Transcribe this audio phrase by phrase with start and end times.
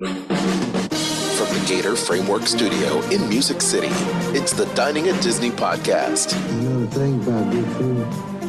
[0.00, 3.90] From the Gator Framework Studio in Music City,
[4.34, 6.32] it's the Dining at Disney podcast.
[6.54, 8.06] You know the thing about good food,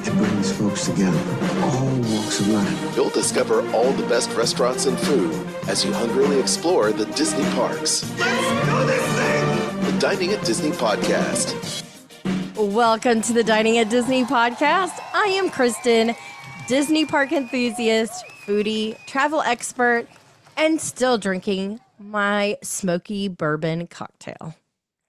[0.07, 1.19] it brings folks together,
[1.61, 2.95] all walks of life.
[2.95, 8.09] You'll discover all the best restaurants and food as you hungrily explore the Disney parks.
[8.17, 9.91] Let's do this thing!
[9.91, 11.83] The Dining at Disney podcast.
[12.55, 14.97] Welcome to the Dining at Disney podcast.
[15.13, 16.15] I am Kristen,
[16.69, 20.07] Disney park enthusiast, foodie, travel expert,
[20.57, 24.55] and still drinking my smoky bourbon cocktail.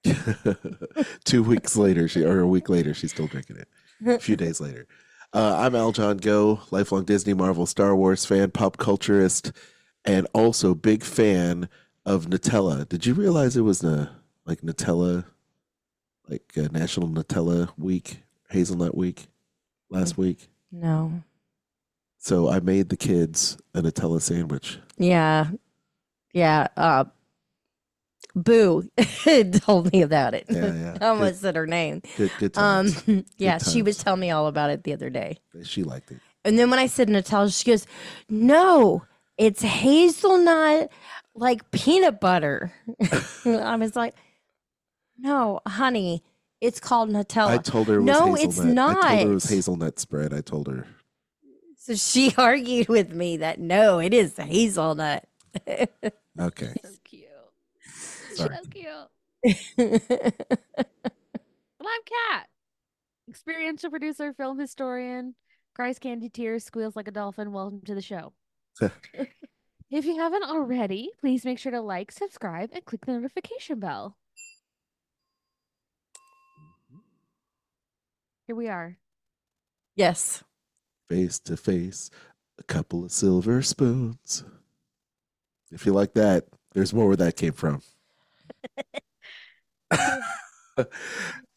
[1.24, 3.68] Two weeks later, she or a week later, she's still drinking it.
[4.06, 4.86] A few days later.
[5.32, 9.52] Uh, I'm Aljon Go, lifelong Disney, Marvel, Star Wars fan, pop culturist,
[10.04, 11.68] and also big fan
[12.04, 12.86] of Nutella.
[12.88, 14.08] Did you realize it was uh,
[14.44, 15.24] like Nutella,
[16.28, 19.28] like uh, National Nutella Week, Hazelnut Week,
[19.88, 20.48] last week?
[20.70, 21.22] No.
[22.24, 24.78] So I made the kids a Nutella sandwich.
[24.96, 25.48] Yeah.
[26.32, 26.68] Yeah.
[26.76, 27.06] Uh,
[28.36, 28.88] Boo
[29.60, 30.46] told me about it.
[30.48, 30.98] Yeah, yeah.
[31.00, 32.00] I almost said her name.
[32.16, 33.24] Good, good Um, times.
[33.38, 35.38] yeah, she was telling me all about it the other day.
[35.64, 36.18] she liked it.
[36.44, 37.88] And then when I said Nutella, she goes,
[38.28, 39.02] No,
[39.36, 40.92] it's hazelnut
[41.34, 42.72] like peanut butter.
[43.44, 44.14] I was like,
[45.18, 46.22] No, honey,
[46.60, 47.48] it's called Nutella.
[47.48, 48.90] I told her it was no, hazelnut.
[48.96, 50.32] it's I told her it was hazelnut spread.
[50.32, 50.86] I told her.
[51.82, 55.26] So she argued with me that no, it is hazelnut.
[55.66, 56.74] Okay.
[56.84, 57.28] So cute.
[58.34, 58.56] Sorry.
[58.56, 60.34] So cute.
[61.80, 62.46] Well, I'm Kat,
[63.28, 65.34] experiential producer, film historian,
[65.74, 67.50] cries candy tears, squeals like a dolphin.
[67.50, 68.32] Welcome to the show.
[68.80, 74.16] if you haven't already, please make sure to like, subscribe, and click the notification bell.
[78.46, 78.96] Here we are.
[79.96, 80.44] yes.
[81.08, 82.10] Face to face,
[82.58, 84.44] a couple of silver spoons.
[85.70, 87.82] If you like that, there's more where that came from.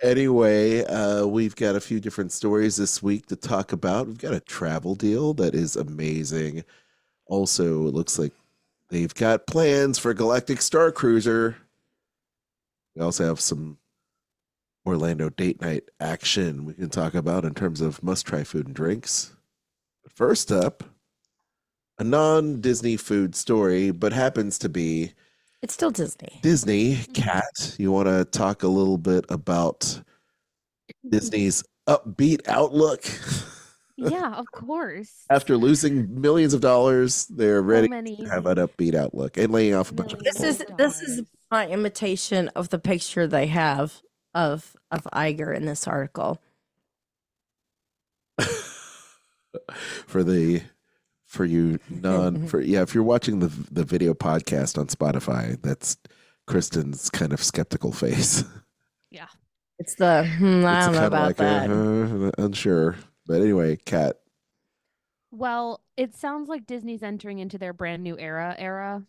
[0.01, 4.07] anyway, uh, we've got a few different stories this week to talk about.
[4.07, 6.63] We've got a travel deal that is amazing.
[7.27, 8.33] Also, it looks like
[8.89, 11.57] they've got plans for Galactic Star Cruiser.
[12.95, 13.77] We also have some
[14.85, 18.75] Orlando date night action we can talk about in terms of must try food and
[18.75, 19.34] drinks.
[20.17, 20.83] But first up,
[21.97, 25.13] a non Disney food story, but happens to be
[25.61, 26.39] It's still Disney.
[26.41, 26.95] Disney.
[26.95, 27.11] Mm-hmm.
[27.13, 30.01] Cat, you want to talk a little bit about
[31.09, 33.03] Disney's upbeat outlook?
[33.97, 35.23] Yeah, of course.
[35.29, 39.73] After losing millions of dollars, they're ready many to have an upbeat outlook and laying
[39.73, 40.75] off a bunch of millions This people.
[40.75, 44.01] is this is my imitation of the picture they have
[44.33, 46.41] of of Iger in this article.
[50.07, 50.61] for the
[51.25, 55.97] for you non for yeah if you're watching the the video podcast on spotify that's
[56.47, 58.43] kristen's kind of skeptical face
[59.11, 59.27] Yeah.
[59.79, 61.69] It's the hmm, I it's don't know about like that.
[61.69, 62.95] uh, unsure
[63.27, 64.17] but anyway cat
[65.31, 69.05] Well, it sounds like Disney's entering into their brand new era era.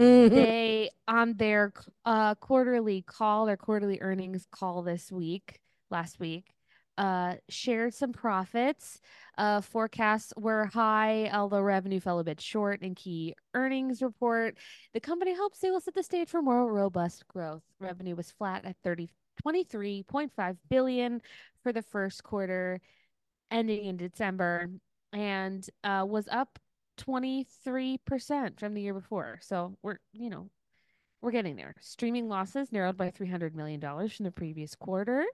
[0.00, 0.30] Mhm.
[0.30, 1.72] they on their
[2.04, 5.60] uh quarterly call their quarterly earnings call this week
[5.90, 6.54] last week
[7.00, 9.00] uh shared some profits
[9.38, 14.56] uh forecasts were high although revenue fell a bit short in key earnings report
[14.94, 18.64] the company hopes they will set the stage for more robust growth revenue was flat
[18.64, 19.08] at 30
[19.44, 21.20] 23.5 billion
[21.62, 22.80] for the first quarter
[23.50, 24.68] ending in december
[25.12, 26.58] and uh was up
[27.00, 29.38] 23% from the year before.
[29.42, 30.50] So we're, you know,
[31.22, 31.74] we're getting there.
[31.80, 35.24] Streaming losses narrowed by $300 million from the previous quarter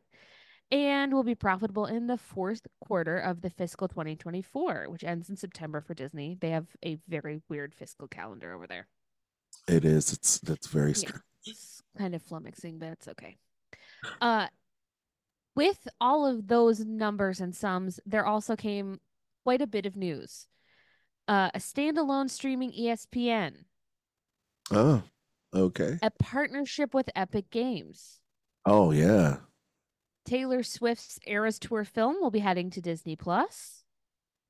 [0.71, 5.37] and will be profitable in the fourth quarter of the fiscal 2024, which ends in
[5.37, 6.37] September for Disney.
[6.41, 8.89] They have a very weird fiscal calendar over there.
[9.69, 10.95] it is it's that's very Yeah.
[10.95, 13.37] strange It's kind of flummoxing, but it's okay.
[14.21, 14.49] Uh,
[15.55, 19.01] with all of those numbers and sums, there also came
[19.45, 20.47] quite a bit of news.
[21.29, 23.65] Uh, a standalone streaming ESPN,
[24.73, 25.03] oh
[25.55, 28.21] okay a partnership with Epic Games.
[28.65, 29.37] oh yeah
[30.27, 33.85] Taylor Swift's Eras Tour film will be heading to Disney Plus.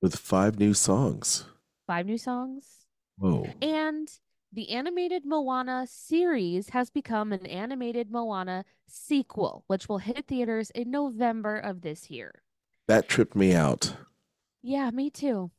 [0.03, 1.45] with five new songs
[1.87, 2.67] Five new songs.
[3.17, 3.47] Whoa.
[3.63, 4.09] And
[4.53, 10.91] the animated Moana series has become an animated Moana sequel, which will hit theaters in
[10.91, 12.43] November of this year.
[12.89, 13.95] That tripped me out.
[14.63, 15.53] Yeah, me too.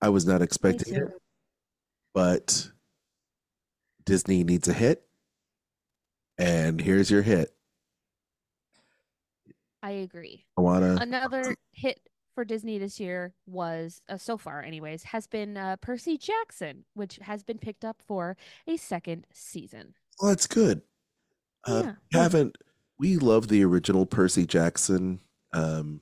[0.00, 1.08] I was not expecting it,
[2.14, 2.70] but
[4.04, 5.08] Disney needs a hit.
[6.38, 7.55] And here's your hit.
[9.86, 10.44] I agree.
[10.58, 10.98] Moana.
[11.00, 12.00] Another hit
[12.34, 17.20] for Disney this year was, uh, so far, anyways, has been uh, Percy Jackson, which
[17.22, 18.36] has been picked up for
[18.66, 19.94] a second season.
[20.20, 20.82] Well, that's good.
[21.64, 22.20] Uh, Yeah.
[22.20, 22.58] Haven't
[22.98, 25.20] we love the original Percy Jackson
[25.52, 26.00] um,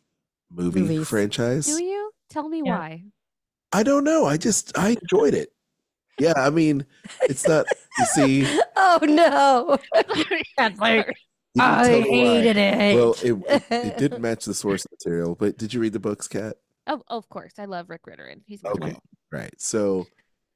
[0.50, 1.06] movie Movies.
[1.08, 1.66] franchise?
[1.66, 2.10] Do you?
[2.30, 2.78] Tell me Yeah.
[2.78, 3.04] why.
[3.74, 4.24] I don't know.
[4.24, 5.50] I just I enjoyed it.
[6.18, 6.86] Yeah, I mean,
[7.22, 7.66] it's not.
[7.98, 9.76] You see, Oh no.
[10.56, 11.14] That's like Sorry.
[11.56, 12.06] Can I tell why.
[12.06, 12.94] hated it.
[12.96, 15.34] Well, it, it it didn't match the source material.
[15.34, 16.56] But did you read the books, Kat?
[16.86, 17.54] Oh, of course.
[17.58, 19.02] I love Rick Riordan, and he's my Okay, child.
[19.32, 19.54] right.
[19.60, 20.06] So,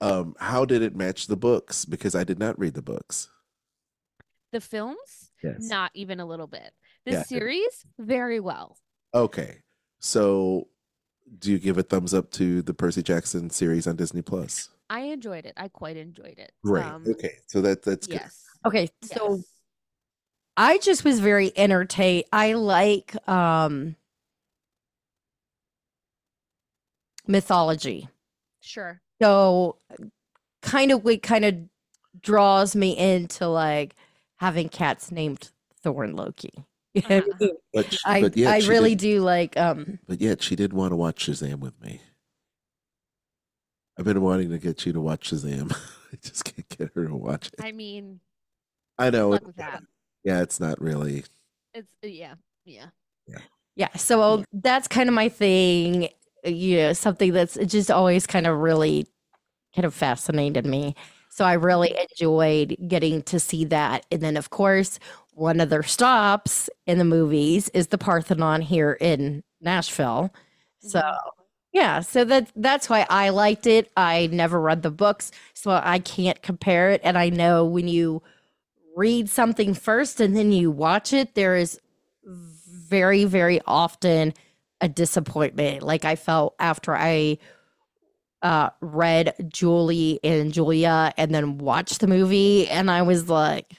[0.00, 1.84] um, how did it match the books?
[1.84, 3.30] Because I did not read the books.
[4.52, 5.56] The films, Yes.
[5.60, 6.72] not even a little bit.
[7.04, 7.22] The Yeah.
[7.22, 8.78] series, very well.
[9.14, 9.62] Okay.
[10.00, 10.68] So,
[11.38, 14.70] do you give a thumbs up to the Percy Jackson series on Disney Plus?
[14.90, 15.52] I enjoyed it.
[15.56, 16.52] I quite enjoyed it.
[16.64, 16.84] Great.
[16.84, 17.36] Um, okay.
[17.46, 18.20] So that that's good.
[18.22, 18.44] Yes.
[18.64, 19.44] okay, so yes.
[20.60, 22.25] I just was very entertained.
[22.32, 23.94] I like um
[27.26, 28.08] mythology.
[28.60, 29.00] Sure.
[29.22, 29.76] So
[30.62, 31.55] kind of what kind of
[32.20, 33.94] draws me into like
[34.38, 35.50] having cats named
[35.82, 36.52] Thorn Loki.
[36.94, 37.32] You know I Uh-huh.
[37.40, 37.50] mean?
[37.72, 40.56] But sh- I but yet I she really did, do like um But yet she
[40.56, 42.00] did want to watch Shazam with me.
[43.99, 45.72] I've been wanting to get you to watch Shazam.
[46.12, 47.62] I just can't get her to watch it.
[47.62, 48.20] I mean,
[48.99, 49.31] I know.
[49.31, 49.82] luck it- that.
[50.24, 51.24] Yeah, it's not really.
[51.74, 52.34] It's uh, yeah,
[52.64, 52.86] yeah.
[53.76, 56.08] yeah, so that's kind of my thing.
[56.44, 59.06] You know, something that's just always kind of really
[59.74, 60.94] kind of fascinated me.
[61.30, 64.06] So I really enjoyed getting to see that.
[64.12, 64.98] And then of course,
[65.34, 70.32] one of their stops in the movies is the Parthenon here in Nashville.
[70.80, 71.16] So Mhm.
[71.72, 73.90] yeah, so that that's why I liked it.
[73.96, 77.00] I never read the books, so I can't compare it.
[77.04, 78.22] And I know when you
[78.98, 81.80] read something first and then you watch it, there is
[82.24, 84.34] very, very often
[84.80, 85.82] a disappointment.
[85.82, 87.38] Like I felt after I
[88.42, 93.72] uh read Julie and Julia and then watched the movie and I was like,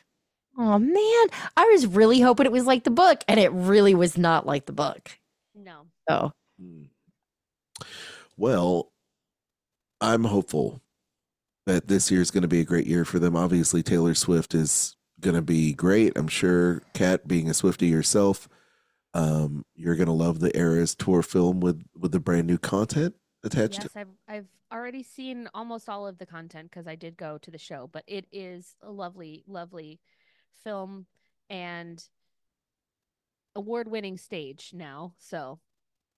[0.57, 1.25] oh man,
[1.57, 4.65] I was really hoping it was like the book, and it really was not like
[4.65, 5.11] the book.
[5.55, 5.85] No.
[6.09, 6.83] So Hmm.
[8.37, 8.91] Well,
[10.01, 10.81] I'm hopeful
[11.65, 13.35] that this year is going to be a great year for them.
[13.35, 16.13] Obviously, Taylor Swift is going to be great.
[16.17, 18.47] I'm sure, Kat, being a Swifty yourself,
[19.13, 23.15] um, you're going to love the Eras tour film with with the brand new content
[23.43, 23.81] attached.
[23.83, 27.51] Yes, I've I've already seen almost all of the content because I did go to
[27.51, 29.99] the show, but it is a lovely, lovely
[30.63, 31.07] film
[31.49, 32.03] and
[33.55, 35.13] award-winning stage now.
[35.17, 35.59] So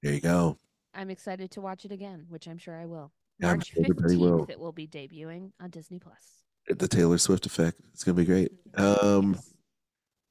[0.01, 0.57] There you go.
[0.93, 3.13] I'm excited to watch it again, which I'm sure I will.
[3.39, 4.45] March 15th, will.
[4.49, 6.40] it will be debuting on Disney Plus.
[6.67, 7.79] The Taylor Swift effect.
[7.93, 8.51] It's going to be great.
[8.75, 9.37] Um,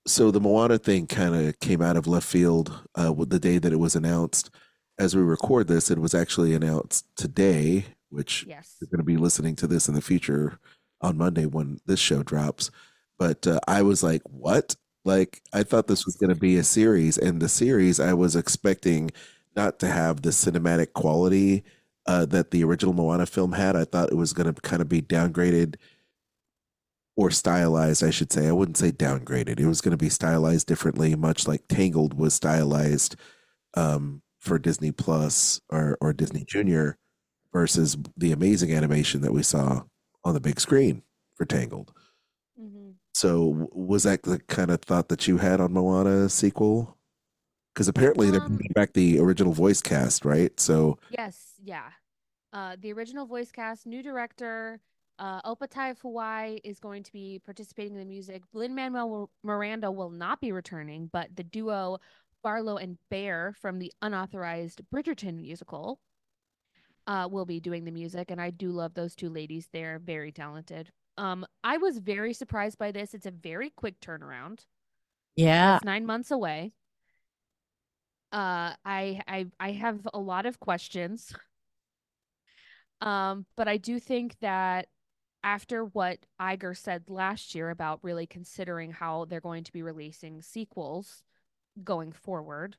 [0.06, 3.59] so the Moana thing kind of came out of left field uh, with the day
[3.59, 4.50] that it was announced.
[4.99, 8.77] As we record this, it was actually announced today, which Yes.
[8.81, 10.59] you're going to be listening to this in the future
[11.00, 12.71] on Monday when this show drops.
[13.19, 14.76] But uh, I was like, what?
[15.04, 18.37] Like, I thought this was going to be a series, and the series I was
[18.37, 19.11] expecting
[19.57, 21.64] not to have the cinematic quality
[22.07, 23.76] uh, that the original Moana film had.
[23.76, 25.76] I thought it was going to kind of be downgraded
[27.21, 28.49] or stylized, I should say.
[28.49, 29.61] I wouldn't say downgraded.
[29.61, 33.15] It was going to be stylized differently, much like Tangled was stylized
[33.75, 36.97] um, for Disney Plus or, or Disney Junior
[37.53, 39.83] versus the amazing animation that we saw
[40.25, 41.03] on the big screen
[41.35, 41.93] for Tangled.
[42.59, 42.93] Mm-hmm.
[43.12, 46.97] So, was that the kind of thought that you had on Moana sequel?
[47.75, 50.59] Because apparently they're Um, bringing back the original voice cast, right?
[50.59, 51.91] So, Yes, yeah.
[52.55, 54.81] Uh, the original voice cast, new director,
[55.21, 58.43] uh, Opetaia Foa'i is going to be participating in the music.
[58.55, 61.99] Lin Manuel Miranda will not be returning, but the duo
[62.43, 66.00] Barlow and Bear from the unauthorized Bridgerton musical
[67.07, 69.69] uh, will be doing the music, and I do love those two ladies.
[69.73, 70.91] They're very talented.
[71.19, 73.12] Um, I was very surprised by this.
[73.12, 74.65] It's a very quick turnaround.
[75.37, 76.73] yeah, It's nine months away.
[78.33, 81.35] Uh, I I I have a lot of questions.
[83.00, 84.87] Um, but I do think that
[85.42, 90.42] after what Iger said last year about really considering how they're going to be releasing
[90.42, 91.23] sequels
[91.82, 92.76] going forward,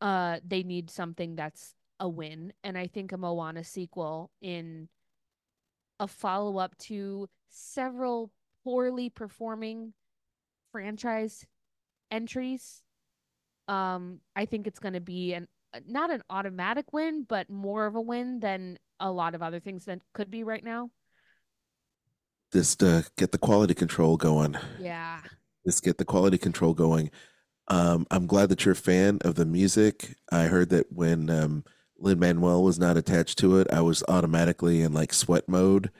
[0.00, 2.52] uh, they need something that's a win.
[2.64, 4.88] And I think a Moana sequel in
[5.98, 8.30] a follow up to several
[8.64, 9.94] poorly performing
[10.72, 11.46] franchise
[12.10, 12.82] entries.
[13.68, 15.48] Um, I think it's going to be an
[15.86, 19.84] not an automatic win, but more of a win than a lot of other things
[19.84, 20.90] that could be right now.
[22.56, 24.56] Just uh, get the quality control going.
[24.76, 25.22] Yeah.
[25.66, 27.10] Just get the quality control going.
[27.68, 30.16] Um, I'm glad that you're a fan of the music.
[30.32, 31.64] I heard that when um,
[31.98, 35.90] Lin Manuel was not attached to it, I was automatically in like sweat mode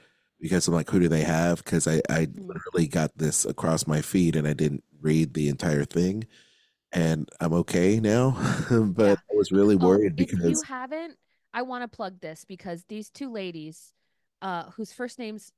[0.41, 1.65] because I'm like, who do they have?
[1.65, 2.63] Because I, I Mm.
[2.67, 6.27] literally got this across my feed and I didn't read the entire thing.
[6.93, 8.33] And I'm okay now,
[8.71, 9.15] but Yeah.
[9.31, 11.17] I was really Oh, worried if you haven't,
[11.53, 13.93] I want to plug this because these two ladies,
[14.43, 15.53] uh, whose first names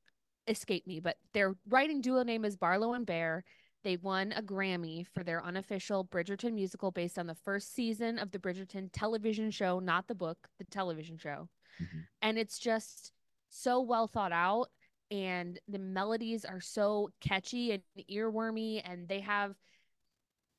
[0.49, 3.43] escape me, but their writing duo name is Barlow and Bear.
[3.83, 8.31] They won a Grammy for their unofficial Bridgerton musical based on the first season of
[8.31, 11.47] the Bridgerton television show, not the book, the television show.
[11.79, 12.07] Mhm.
[12.21, 13.13] And it's just
[13.47, 14.69] so well thought out,
[15.11, 19.55] and the melodies are so catchy and earwormy, and they have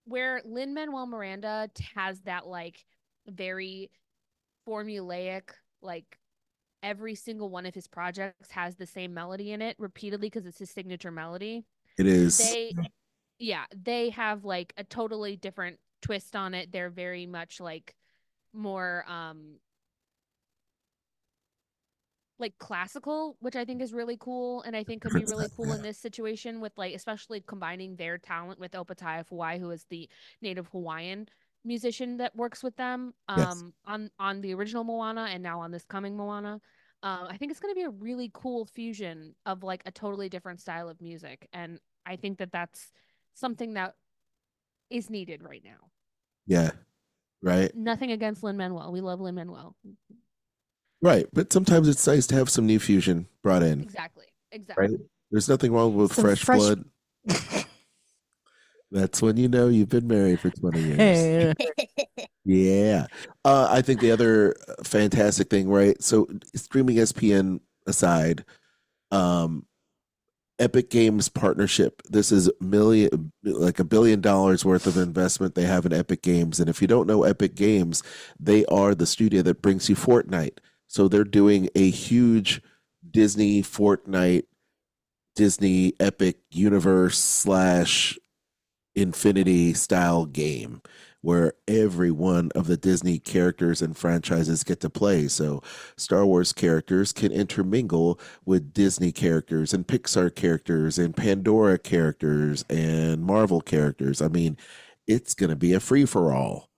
[0.05, 2.85] where Lin Manuel Miranda has that like
[3.27, 3.91] very
[4.67, 5.51] formulaic,
[5.83, 6.19] like
[6.83, 10.59] every single one of his projects has the same melody in it repeatedly because it's
[10.59, 11.65] his signature melody.
[11.99, 12.75] it is They,
[13.39, 16.73] yeah, they have like a totally different twist on it.
[16.73, 17.95] They're very much like
[18.53, 19.57] more, um,
[22.39, 25.73] like classical, which I think is really cool, and I think could be really cool
[25.73, 29.85] in this situation with like especially combining their talent with Opetaia of Hawaii, who is
[29.91, 30.09] the
[30.41, 31.29] native Hawaiian
[31.65, 33.47] musician that works with them Yes.
[33.53, 36.61] um on on the original Moana and now on this coming Moana.
[37.03, 40.29] Um, I think it's going to be a really cool fusion of like a totally
[40.29, 42.93] different style of music, and I think that that's
[43.35, 43.95] something that
[44.91, 45.91] is needed right now.
[46.47, 46.73] yeah,
[47.43, 49.77] right, Nothing against Lin Manuel, we love Lin Manuel.
[51.01, 51.27] right.
[51.33, 53.81] But sometimes it's nice to have some new fusion brought in.
[53.81, 54.89] Exactly, exactly.
[54.89, 55.01] Right.
[55.31, 56.85] There's nothing wrong with fresh, fresh- blood.
[58.91, 61.55] That's when you know you've been married for 20 years.
[62.45, 63.07] Yeah.
[63.45, 66.03] Uh, I think the other fantastic thing, right?
[66.03, 68.45] So streaming ESPN aside,
[69.11, 69.67] um,
[70.59, 72.03] Epic Games partnership.
[72.09, 76.61] This is million, like a billion dollars worth of investment they have in Epic Games.
[76.61, 78.03] And if you don't know Epic Games,
[78.39, 80.59] they are the studio that brings you Fortnite.
[80.87, 82.61] So they're doing a huge
[83.11, 84.45] Disney Fortnite,
[85.35, 88.19] Disney Epic Universe slash
[88.95, 90.83] Infinity style game
[91.23, 95.29] where every one of the Disney characters and franchises get to play.
[95.29, 95.63] So
[95.97, 103.23] Star Wars characters can intermingle with Disney characters and Pixar characters and Pandora characters and
[103.23, 104.23] Marvel characters.
[104.23, 104.57] I mean,
[105.07, 106.71] it's going to be a free for all.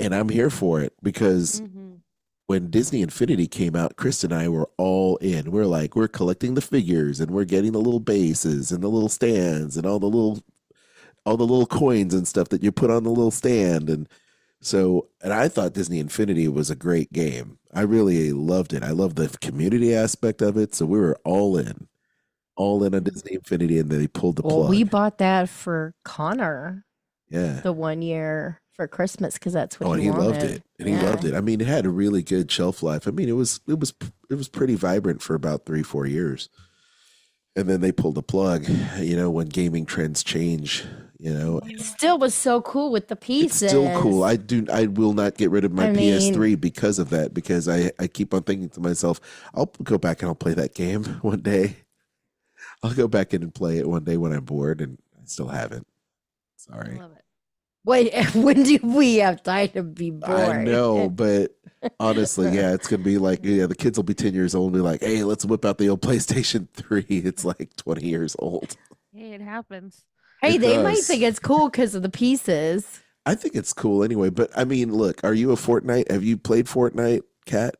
[0.00, 1.96] And I'm here for it because hmm
[2.46, 5.50] when Disney Infinity came out, Chris and I were all in.
[5.50, 9.10] We're like, we're collecting the figures and we're getting the little bases and the little
[9.10, 10.40] stands and all the little
[11.28, 14.08] all the little coins and stuff that you put on the little stand and
[14.60, 17.58] so and I thought Disney Infinity was a great game.
[17.72, 18.82] I really loved it.
[18.82, 20.74] I loved the community aspect of it.
[20.74, 21.86] So we were all in.
[22.56, 24.70] All in on Disney Infinity and they pulled the Well, plug.
[24.70, 26.84] we bought that for Connor
[27.30, 27.60] yeah.
[27.60, 30.88] the one year for Christmas because that's what Oh, and he, he loved it, and
[30.88, 31.34] he loved it.
[31.34, 33.06] I mean, it had a really good shelf life.
[33.06, 33.92] I mean, it was it was
[34.28, 36.48] it was pretty vibrant for about three four years,
[37.54, 38.68] and then they pulled the plug.
[38.98, 40.84] You know, when gaming trends change,
[41.18, 43.62] you know, It still was so cool with the it's pieces.
[43.68, 44.24] still cool.
[44.24, 44.66] I do.
[44.72, 47.34] I will not get rid of my I PS3 because of that.
[47.34, 49.20] Because I I keep on thinking to myself,
[49.54, 51.76] I'll go back and I'll play that game one day.
[52.82, 55.48] I'll go back in and play it one day when I'm bored, and I still
[55.48, 55.86] haven't.
[56.82, 56.98] I Sorry.
[56.98, 57.24] love it.
[57.84, 60.32] Wait, when do we have time to be bored?
[60.32, 61.52] I know, but
[62.00, 64.82] honestly, yeah, it's gonna be like yeah, the kids will be ten years old and
[64.82, 67.04] be like, "Hey, let's whip out the old PlayStation 3.
[67.08, 68.76] It's like twenty years old.
[69.12, 70.04] Hey, it happens.
[70.40, 73.00] Hey, It they might think it's cool because of the pieces.
[73.26, 74.30] I think it's cool anyway.
[74.30, 76.10] But I mean, look, are you a Fortnite?
[76.10, 77.74] Have you played Fortnite, Cat?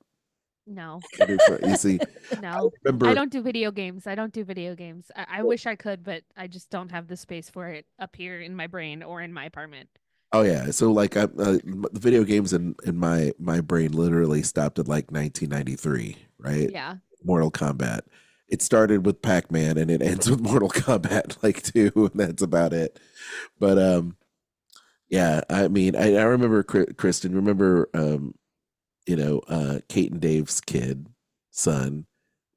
[0.66, 1.98] No, You see,
[2.42, 2.70] no.
[2.84, 4.06] remember I don't do video games.
[4.06, 5.10] I don't do video games.
[5.16, 8.14] I, I wish I could, but I just don't have the space for it up
[8.14, 9.88] here in my brain or in my apartment.
[10.30, 11.28] Oh yeah, so like I, uh,
[11.64, 16.70] the video games in in my my brain literally stopped at like 1993, right?
[16.70, 16.96] Yeah.
[17.24, 18.00] Mortal Kombat.
[18.48, 22.72] It started with Pac-Man and it ends with Mortal Kombat like two, and that's about
[22.72, 22.98] it.
[23.58, 24.16] But um,
[25.08, 27.34] yeah, I mean, I, I remember Kristen.
[27.34, 28.34] Remember, um,
[29.06, 31.08] you know, uh, Kate and Dave's kid
[31.50, 32.06] son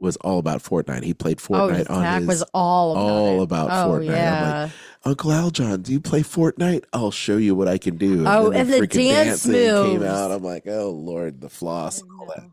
[0.01, 1.03] was all about Fortnite.
[1.03, 3.43] He played Fortnite oh, on Zach his was all about all it.
[3.43, 4.17] about oh, Fortnite.
[4.17, 4.71] I'm like,
[5.05, 6.83] Uncle Aljon, do you play Fortnite?
[6.91, 8.25] I'll show you what I can do.
[8.27, 10.31] Oh, then and the freaking dance dancing came out.
[10.31, 12.49] I'm like, oh Lord, the floss and all that.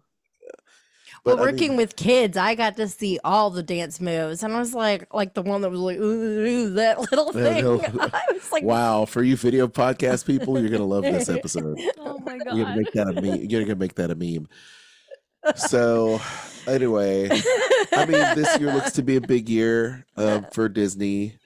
[1.28, 4.52] But I working mean, with kids, I got to see all the dance moves, and
[4.52, 6.02] I was like, like the one that was like, ooh,
[6.46, 7.64] ooh, that little thing.
[7.64, 7.80] little-
[8.12, 11.78] I was like, wow, for you video podcast people, you're gonna love this episode.
[11.98, 13.44] Oh my god, You're gonna make that a meme.
[13.48, 14.48] You're gonna make that a meme.
[15.56, 16.20] So,
[16.66, 17.28] anyway,
[17.92, 21.36] I mean, this year looks to be a big year um, for Disney,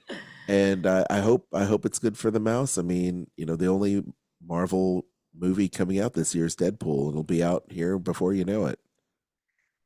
[0.49, 2.79] and I, I hope I hope it's good for the mouse.
[2.79, 4.03] I mean, you know, the only
[4.45, 5.05] Marvel
[5.39, 7.11] movie coming out this year is Deadpool.
[7.11, 8.79] It'll be out here before you know it.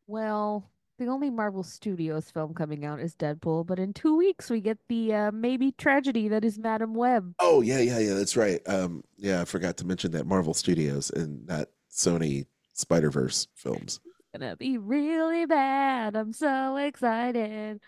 [0.07, 4.61] Well, the only Marvel Studios film coming out is Deadpool, but in two weeks we
[4.61, 7.35] get the uh, maybe tragedy that is Madame Web.
[7.39, 8.15] Oh yeah, yeah, yeah.
[8.15, 8.61] That's right.
[8.67, 14.01] Um, yeah, I forgot to mention that Marvel Studios and not Sony Spider Verse films.
[14.33, 16.17] Gonna be really bad.
[16.17, 17.81] I'm so excited.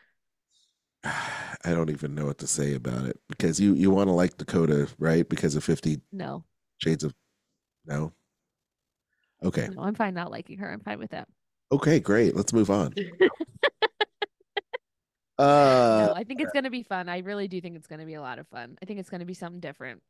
[1.05, 4.37] I don't even know what to say about it because you you want to like
[4.37, 5.29] Dakota, right?
[5.29, 6.45] Because of Fifty No,
[6.79, 7.15] Shades of
[7.87, 8.13] no.
[9.43, 9.69] Okay.
[9.69, 10.71] no, I'm fine not liking her.
[10.71, 11.29] I'm fine with that.
[11.71, 12.35] Okay, great.
[12.35, 12.95] Let's move on.
[15.41, 17.09] No, Uh I think it's gonna be fun.
[17.09, 18.77] I really do think it's gonna be a lot of fun.
[18.83, 20.03] I think it's gonna be something different.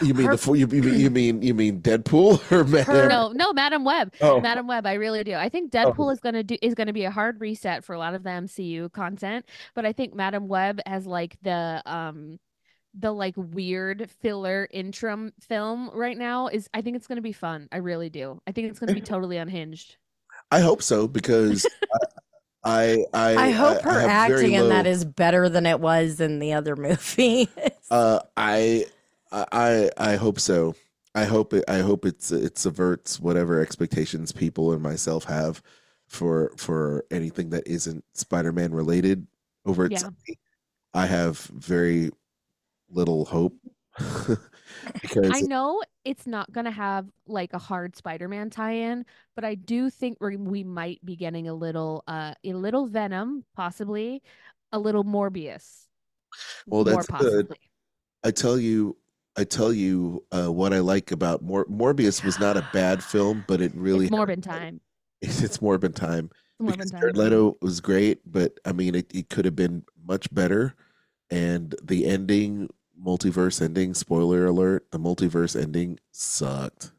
[0.00, 3.08] you mean her- the you, you mean you mean you mean Deadpool or Madame?
[3.08, 4.14] No, no, Madame Web.
[4.20, 4.40] Oh.
[4.40, 5.34] Madame Web, I really do.
[5.34, 8.14] I think Deadpool is gonna do is gonna be a hard reset for a lot
[8.14, 12.38] of the MCU content, but I think Madame Web has like the um
[12.94, 17.68] the like weird filler interim film right now is I think it's gonna be fun.
[17.72, 18.40] I really do.
[18.46, 19.96] I think it's gonna be totally unhinged.
[20.50, 21.66] I hope so because
[22.64, 25.80] I I I hope her have very acting in that low- is better than it
[25.80, 27.48] was in the other movie.
[27.90, 28.86] Uh, I,
[29.32, 30.74] I, I hope so.
[31.14, 31.64] I hope it.
[31.68, 35.60] I hope it's it subverts whatever expectations people and myself have
[36.06, 39.26] for for anything that isn't Spider-Man related
[39.66, 39.98] over at Yeah.
[39.98, 40.36] Sony.
[40.94, 42.10] I have very
[42.92, 43.54] little hope
[45.00, 49.90] because I know it's not gonna have like a hard Spider-Man tie-in, but I do
[49.90, 54.22] think we we might be getting a little uh a little Venom, possibly,
[54.72, 55.86] a little Morbius.
[56.66, 57.48] Well, more that's good.
[57.48, 57.70] possibly.
[58.24, 58.96] I tell you,
[59.36, 63.44] I tell you uh, what I like about Mor- Morbius was not a bad film,
[63.46, 64.80] but it really It's Morbin time.
[65.20, 66.30] It's Morbin time.
[66.60, 67.00] It's Morbin time.
[67.00, 70.74] Jared Leto was great, but I mean, it, it could have been much better.
[71.30, 72.68] And the ending,
[73.04, 76.92] multiverse ending, spoiler alert, the multiverse ending sucked,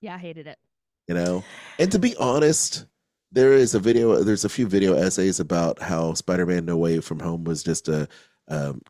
[0.00, 0.58] Yeah, I hated it.
[1.06, 1.44] you know?
[1.78, 2.86] And to be honest,
[3.32, 7.00] there is a video, there's a few video essays about how Spider Man No Way
[7.00, 8.08] From Home was just a,
[8.48, 8.82] um,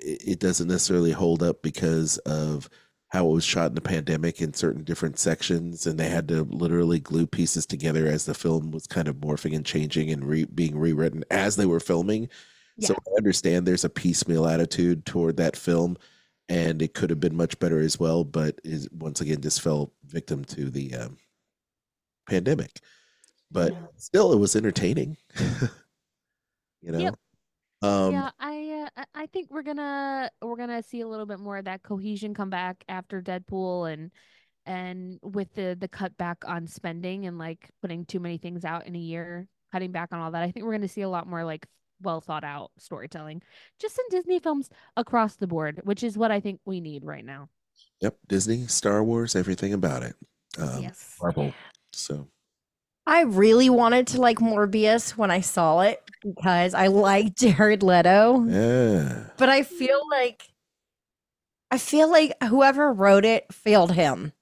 [0.00, 2.68] it, doesn't necessarily hold up because of
[3.08, 6.44] how it was shot in the pandemic in certain different sections and they had to
[6.44, 10.44] literally glue pieces together as the film was kind of morphing and changing and re-
[10.44, 12.28] being rewritten as they were filming
[12.80, 15.96] so i understand there's a piecemeal attitude toward that film
[16.48, 19.92] and it could have been much better as well but is once again just fell
[20.06, 21.16] victim to the um,
[22.28, 22.80] pandemic
[23.50, 23.86] but Yeah.
[23.96, 25.16] still it was entertaining
[26.82, 27.14] you know Yep.
[27.82, 31.38] um yeah, I uh, I- I think we're gonna we're gonna see a little bit
[31.40, 34.10] more of that cohesion come back after Deadpool and
[34.66, 38.86] and with the the cut back on spending and like putting too many things out
[38.86, 40.42] in a year, cutting back on all that.
[40.42, 41.66] I think we're gonna see a lot more like
[42.02, 43.42] well thought out storytelling
[43.78, 47.24] just in Disney films across the board, which is what I think we need right
[47.24, 47.48] now.
[48.00, 50.14] Yep, Disney, Star Wars, everything about it.
[50.58, 51.16] Um, yes.
[51.20, 51.52] Marvel.
[51.92, 52.28] So
[53.06, 58.44] I really wanted to like Morbius when I saw it because I like Jared Leto,
[58.46, 60.42] yeah, but I feel like
[61.70, 64.32] I feel like whoever wrote it failed him.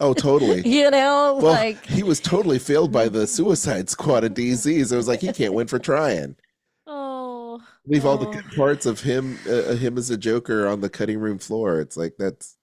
[0.00, 0.62] oh, totally.
[0.66, 4.90] You know, Well, like he was totally failed by the Suicide Squad of DCs.
[4.92, 6.36] It was like he can't win for trying.
[7.86, 8.32] Leave all the oh.
[8.32, 11.80] good parts of him, uh, him as a Joker, on the cutting room floor.
[11.80, 12.56] It's like that's,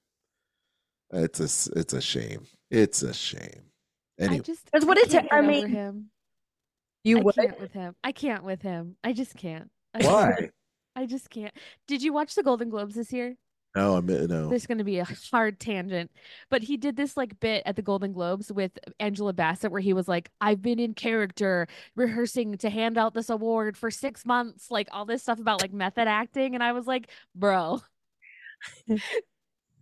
[1.11, 2.47] it's a, s- it's a shame.
[2.71, 3.63] It's a shame.
[4.19, 6.09] I Anyway, just That's what I it's- can't I get over mean, him.
[7.03, 7.35] you I would.
[7.35, 7.95] can't with him.
[8.03, 8.95] I can't with him.
[9.03, 9.69] I just can't.
[9.93, 10.49] I just- why?
[10.95, 11.53] I just can't.
[11.87, 13.35] Did you watch the Golden Globes this year?
[13.75, 14.49] Oh, no, I mean no.
[14.49, 16.11] There's going to be a hard tangent,
[16.49, 19.93] but he did this like bit at the Golden Globes with Angela Bassett where he
[19.93, 24.69] was like, "I've been in character rehearsing to hand out this award for 6 months,
[24.71, 27.81] like all this stuff about like method acting." And I was like, "Bro,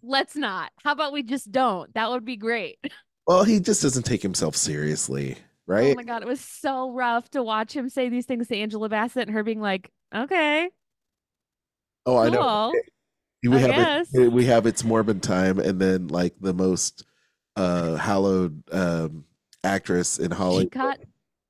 [0.04, 0.72] let's not.
[0.84, 1.94] How about we just don't?
[1.94, 2.80] That would be great."
[3.28, 5.92] Well, he just doesn't take himself seriously, oh right?
[5.94, 8.90] Oh my god, it was so rough to watch him say these things to Angela
[8.90, 10.70] Bassett and her being like, "Okay,
[12.06, 12.74] oh, I know.
[13.44, 13.78] Cool." we I have
[14.14, 17.06] it, we have it's Morbin time, and then like the most
[17.56, 19.26] uh hallowed um
[19.64, 21.00] actress in She Hollywood got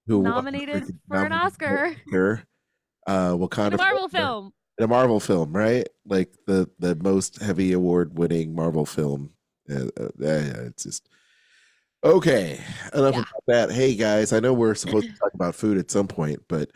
[0.08, 2.44] who won nominated freaking for an Oscar Oscar,
[3.08, 4.54] uh Wakanda in a Marvel film.
[4.78, 5.88] in a Marvel film, right?
[6.06, 9.34] Like the the most heavy award winning Marvel film.
[9.70, 11.10] Uh, uh, it's just
[12.04, 13.20] Okay, enough Yeah.
[13.22, 13.72] about that.
[13.72, 16.72] Hey guys, I know we're supposed to talk about food at some point, but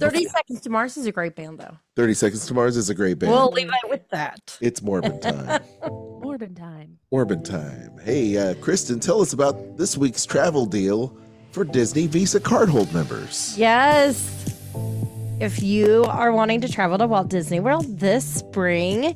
[0.00, 1.76] 30 Seconds to Mars is a great band, though.
[1.96, 3.32] 30 Seconds to Mars is a great band.
[3.32, 4.56] We'll leave it with that.
[4.60, 5.62] it's Morbid time.
[5.90, 6.98] Morbid time.
[7.10, 7.98] Morbid time.
[8.04, 11.16] Hey, uh, Kristen, tell us about this week's travel deal
[11.50, 13.56] for Disney Visa cardhold members.
[13.58, 14.34] Yes.
[15.40, 19.14] If you are wanting to travel to Walt Disney World this spring,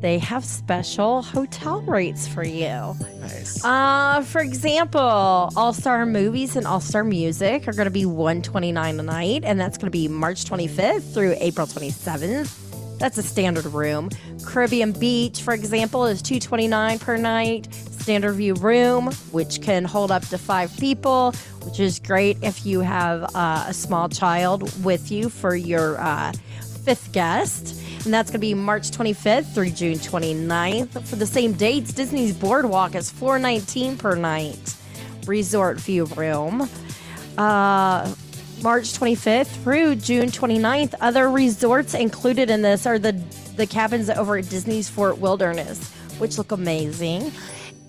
[0.00, 2.94] they have special hotel rates for you.
[3.20, 3.64] Nice.
[3.64, 9.00] Uh, for example, All Star Movies and All Star Music are going to be 129
[9.00, 12.98] a night, and that's going to be March 25th through April 27th.
[12.98, 14.10] That's a standard room.
[14.44, 17.72] Caribbean Beach, for example, is 229 per night.
[17.72, 21.32] Standard view room, which can hold up to five people,
[21.64, 26.32] which is great if you have uh, a small child with you for your uh,
[26.84, 27.78] fifth guest.
[28.04, 31.04] And that's going to be March 25th through June 29th.
[31.06, 34.76] For the same dates, Disney's Boardwalk is 419 per night.
[35.26, 36.68] Resort view room.
[37.36, 38.14] Uh,
[38.62, 40.94] March 25th through June 29th.
[41.00, 43.12] Other resorts included in this are the
[43.56, 47.32] the cabins over at Disney's Fort Wilderness, which look amazing.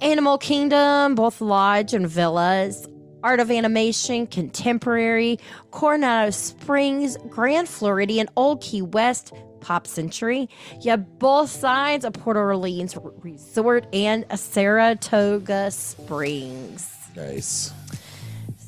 [0.02, 2.88] Animal Kingdom, both lodge and villas.
[3.22, 5.40] Art of Animation, Contemporary,
[5.72, 10.50] Coronado Springs, Grand Floridian, Old Key West, Pop Century.
[10.82, 16.90] You have both sides of Port Orleans Resort and Saratoga Springs.
[17.16, 17.72] nice.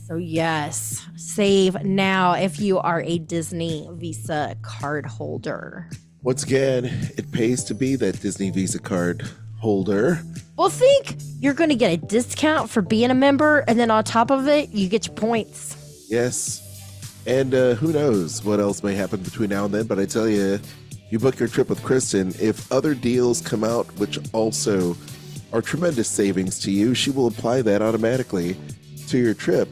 [0.07, 5.89] So, yes, save now if you are a Disney Visa card holder.
[6.23, 6.85] Once again,
[7.17, 9.25] it pays to be that Disney Visa card
[9.59, 10.21] holder.
[10.57, 14.03] Well, think you're going to get a discount for being a member, and then on
[14.03, 16.05] top of it, you get your points.
[16.09, 16.67] Yes.
[17.25, 20.27] And uh, who knows what else may happen between now and then, but I tell
[20.27, 20.59] you,
[21.11, 24.95] you book your trip with Kristen, if other deals come out which also
[25.51, 28.55] are tremendous savings to you, she will apply that automatically
[29.07, 29.67] to your trip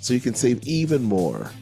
[0.00, 1.52] so you can save even more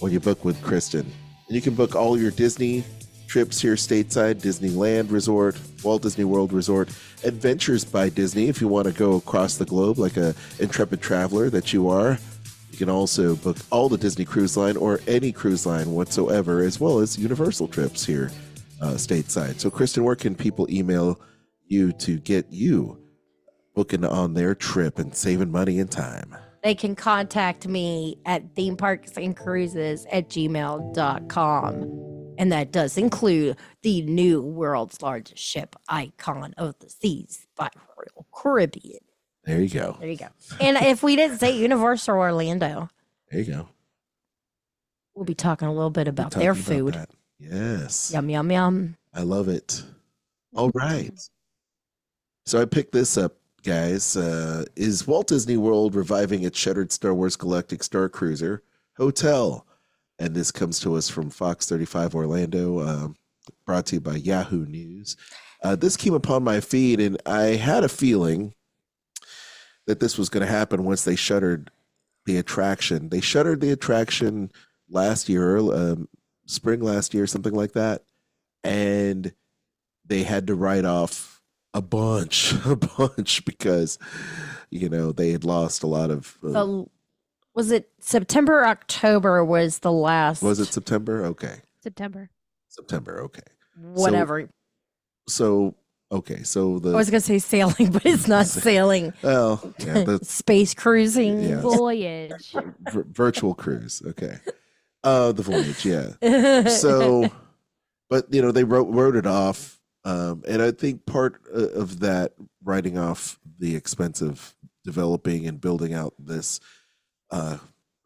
[0.00, 1.10] when you book with Kristen.
[1.46, 2.84] And you can book all your Disney
[3.26, 6.90] trips here stateside, Disneyland Resort, Walt Disney World Resort,
[7.24, 11.48] Adventures by Disney if you want to go across the globe like a intrepid traveler
[11.48, 12.18] that you are.
[12.70, 16.78] You can also book all the Disney Cruise Line or any cruise line whatsoever, as
[16.78, 18.30] well as Universal trips here
[18.80, 19.60] uh, stateside.
[19.60, 21.20] So, Kristen, where can people email
[21.66, 23.00] you to get you
[23.74, 26.36] booking on their trip and saving money and time?
[26.62, 32.02] They can contact me at themeparksandcruises at gmail.com.
[32.38, 38.26] And that does include the new world's largest ship, Icon of the Seas by Royal
[38.34, 38.98] Caribbean.
[39.44, 39.96] There you go.
[40.00, 40.26] There you go.
[40.60, 42.90] And if we didn't say Universal Orlando,
[43.30, 43.68] There you go.
[45.14, 46.94] we'll be talking a little bit about their food.
[46.94, 47.10] that.
[47.38, 48.10] Yes.
[48.12, 48.96] Yum, yum, yum.
[49.14, 49.82] I love it.
[50.54, 51.12] All right.
[52.46, 54.16] So I picked this up, guys.
[54.16, 58.62] Uh, is Walt Disney World reviving its shuttered Star Wars Galactic Star Cruiser
[58.96, 59.66] Hotel?
[60.18, 63.16] And this comes to us from Fox 35 Orlando, um,
[63.66, 65.16] brought to you by Yahoo News.
[65.62, 68.54] Uh, this came upon my feed, and I had a feeling
[69.86, 71.70] that this was going to happen once they shuttered
[72.24, 73.08] the attraction.
[73.08, 74.50] They shuttered the attraction
[74.88, 76.08] last year, um,
[76.46, 78.02] spring last year, something like that
[78.64, 79.32] and
[80.04, 81.40] they had to write off
[81.74, 83.98] a bunch, a bunch because
[84.70, 86.36] you know they had lost a lot of.
[86.44, 86.86] Uh, The,
[87.54, 90.42] was it September, October was the last?
[90.42, 91.24] was it September?
[91.26, 92.30] Okay, September.
[92.68, 93.22] September.
[93.22, 93.42] Okay,
[93.80, 94.48] Whatever.
[95.28, 95.74] so
[96.12, 99.12] okay, so the I was going to say sailing, but it's not sailing.
[99.22, 101.42] well, yeah, the Space cruising.
[101.42, 101.60] Yeah.
[101.60, 102.52] Voyage.
[102.52, 104.02] v- virtual cruise.
[104.06, 104.38] Okay,
[105.06, 105.84] uh, the voyage.
[105.84, 106.68] Yeah.
[106.68, 107.30] so
[108.08, 112.00] but you know they wrote wrote it off um, and i think part uh, of
[112.00, 116.60] that writing off the expense of developing and building out this
[117.30, 117.58] uh,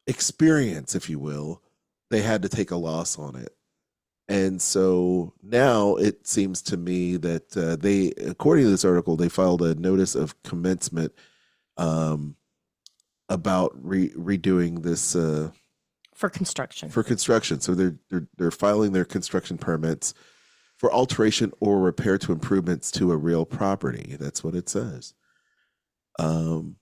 [0.06, 1.62] experience if you will
[2.10, 3.54] they had to take a loss on it
[4.28, 9.28] and so now it seems to me that uh, they according to this article they
[9.28, 11.12] filed a notice of commencement
[11.76, 12.36] um,
[13.28, 15.50] about re- redoing this uh,
[16.20, 16.90] for construction.
[16.90, 17.60] for construction.
[17.60, 20.12] So they're they're they're filing their construction permits
[20.76, 24.16] for alteration or repair to improvements to a real property.
[24.20, 25.14] That's what it says.
[26.18, 26.76] Um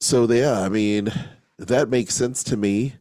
[0.00, 1.12] so yeah, I mean
[1.58, 2.94] that makes sense to me.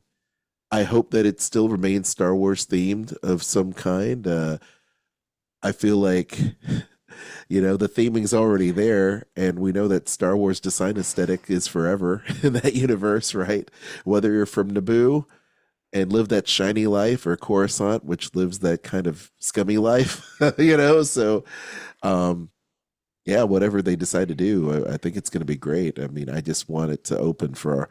[0.72, 4.28] I hope that it still remains Star Wars themed of some kind.
[4.28, 4.58] Uh
[5.62, 6.40] I feel like
[7.50, 11.68] you know the theming's already there and we know that Star Wars design aesthetic is
[11.68, 13.70] forever in that universe, right?
[14.04, 15.26] Whether you're from Naboo
[15.94, 20.26] and live that shiny life or Coruscant, which lives that kind of scummy life,
[20.58, 21.04] you know.
[21.04, 21.44] So,
[22.04, 22.50] um,
[23.26, 26.00] yeah, whatever they decide to do, I, I think it's going to be great.
[26.00, 27.90] I mean, I just want it to open for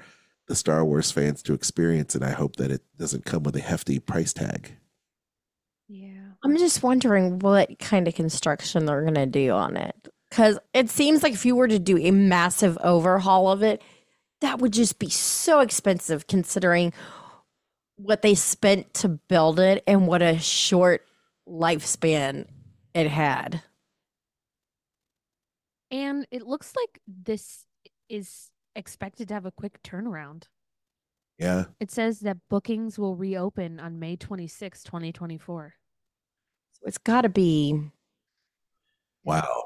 [0.49, 3.61] the Star Wars fans to experience, and I hope that it doesn't come with a
[3.61, 4.77] hefty price tag.
[6.42, 6.50] Yeah.
[6.50, 9.94] I'm just wondering what kind of construction they're going to do on it.
[10.29, 13.83] Because it seems like if you were to do a massive overhaul of it,
[14.40, 16.92] that would just be so expensive considering
[17.96, 21.05] what they spent to build it and what a short
[21.48, 22.46] lifespan
[22.94, 23.62] it had.
[25.90, 27.66] And it looks like this
[28.09, 30.44] is expected to have a quick turnaround.
[31.38, 35.74] Yeah, It says that bookings will reopen on May 26, 2024.
[36.81, 37.81] So it's got to be.
[39.25, 39.64] wow.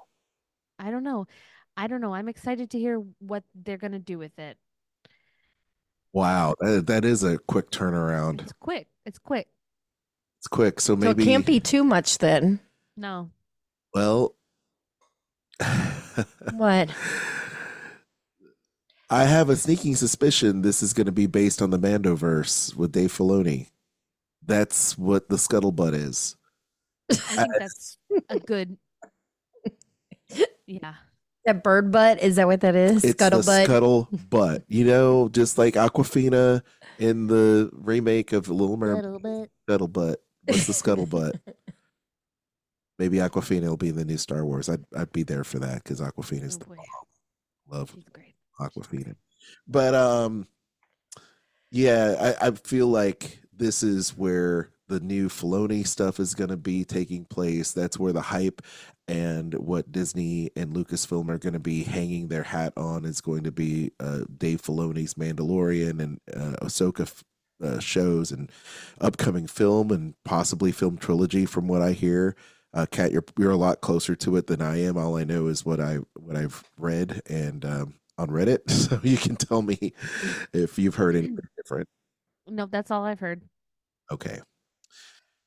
[0.78, 1.26] I don't know.
[1.76, 2.14] I don't know.
[2.14, 4.56] I'm excited to hear what they're going to do with it.
[6.12, 8.42] Wow, that, that is a quick turnaround.
[8.42, 8.86] It's quick.
[9.04, 9.48] It's quick.
[10.38, 12.60] It's quick, so So maybe it can't be too much then.
[12.96, 13.30] No.
[13.92, 14.34] well.
[16.52, 16.90] What?
[19.10, 22.92] I have a sneaking suspicion this is going to be based on the Mandoverse with
[22.92, 23.70] Dave Filoni.
[24.44, 26.36] That's what the scuttlebutt is.
[27.10, 28.76] I think that's a good.
[30.66, 30.94] Yeah.
[31.44, 33.04] That bird butt, is that what that is?
[33.04, 33.66] It's the Scuttlebutt.
[33.66, 34.62] scuttlebutt.
[34.66, 36.62] You know, just like Awkwafina
[36.98, 39.22] in the remake of Little Mermaid.
[39.22, 39.50] bit.
[39.68, 40.16] Scuttlebutt.
[40.46, 41.36] What's the scuttle butt?
[42.98, 44.68] Maybe Awkwafina will be in the new Star Wars.
[44.70, 46.76] I'd I'd be there for that because Awkwafina's Oh, the boy.
[47.70, 48.34] love She's great.
[48.60, 49.14] Awkwafina.
[49.66, 50.46] But um
[51.70, 56.84] yeah, I, I feel like this is where the new Filoni stuff is gonna be
[56.84, 57.72] taking place.
[57.72, 58.62] That's where the hype
[59.08, 63.52] and what Disney and Lucasfilm are gonna be hanging their hat on is going to
[63.52, 67.22] be uh Dave Filoni's Mandalorian and uh Ahsoka
[67.62, 68.50] uh, shows and
[69.00, 72.36] upcoming film and possibly film trilogy from what I hear.
[72.72, 74.98] Uh, Kat, you're you're a lot closer to it than I am.
[74.98, 79.16] All I know is what I what I've read and um, on Reddit, so you
[79.16, 79.92] can tell me
[80.52, 81.88] if you've heard anything different.
[82.46, 83.42] No, that's all I've heard.
[84.10, 84.40] Okay.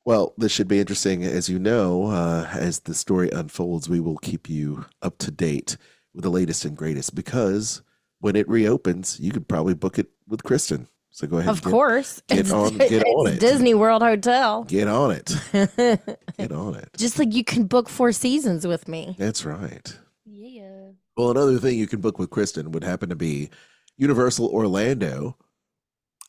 [0.08, 1.22] Well, this should be interesting.
[1.22, 5.76] As you know, uh, as the story unfolds, we will keep you up to date
[6.14, 7.82] with the latest and greatest because
[8.18, 10.88] when it reopens, you could probably book it with Kristen.
[11.10, 11.50] So go ahead.
[11.50, 12.22] Of and get, course.
[12.28, 13.38] get it's, on- get on it.
[13.38, 14.64] Disney World Hotel.
[14.64, 15.36] Get on it.
[16.38, 16.88] Get on it.
[16.96, 19.14] Just like you can book four seasons with me.
[19.18, 19.94] That's right.
[20.24, 20.92] Yeah.
[21.18, 23.50] Well, another thing you can book with Kristen would happen to be
[23.98, 25.36] Universal Orlando.